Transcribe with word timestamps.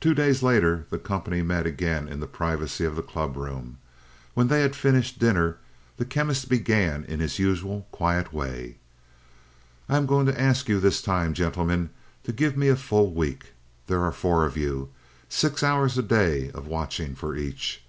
Two 0.00 0.14
days 0.14 0.44
later 0.44 0.86
the 0.90 0.96
company 1.00 1.42
met 1.42 1.66
again 1.66 2.06
in 2.06 2.20
the 2.20 2.28
privacy 2.28 2.84
of 2.84 2.94
the 2.94 3.02
clubroom. 3.02 3.78
When 4.34 4.46
they 4.46 4.60
had 4.62 4.76
finished 4.76 5.18
dinner, 5.18 5.58
the 5.96 6.04
Chemist 6.04 6.48
began 6.48 7.02
in 7.06 7.18
his 7.18 7.40
usual 7.40 7.88
quiet 7.90 8.32
way: 8.32 8.76
"I 9.88 9.96
am 9.96 10.06
going 10.06 10.26
to 10.26 10.40
ask 10.40 10.68
you 10.68 10.78
this 10.78 11.02
time, 11.02 11.34
gentlemen, 11.34 11.90
to 12.22 12.32
give 12.32 12.56
me 12.56 12.68
a 12.68 12.76
full 12.76 13.12
week. 13.12 13.50
There 13.88 14.02
are 14.04 14.12
four 14.12 14.44
of 14.46 14.56
you 14.56 14.90
six 15.28 15.64
hours 15.64 15.98
a 15.98 16.02
day 16.04 16.52
of 16.52 16.68
watching 16.68 17.16
for 17.16 17.34
each. 17.34 17.82